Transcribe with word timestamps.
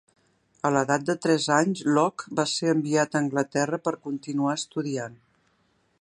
A 0.67 0.71
l'edat 0.75 1.03
de 1.09 1.15
tres 1.25 1.45
anys, 1.57 1.83
Locke 1.97 2.33
va 2.41 2.47
ser 2.53 2.73
enviat 2.77 3.13
a 3.13 3.21
Anglaterra 3.23 3.81
per 3.89 3.97
continuar 4.09 4.57
estudiant. 4.61 5.25